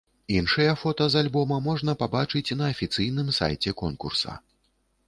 Іншыя 0.35 0.71
фота 0.83 1.07
з 1.15 1.19
альбома 1.25 1.59
можна 1.67 1.95
пабачыць 2.01 2.55
на 2.63 2.71
афіцыйным 2.77 3.31
сайце 3.43 3.77
конкурса. 3.85 4.41